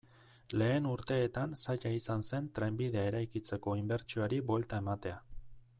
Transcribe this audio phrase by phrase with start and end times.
[0.59, 5.21] Lehen urteetan zaila izan zen trenbidea eraikitzeko inbertsioari buelta ematea.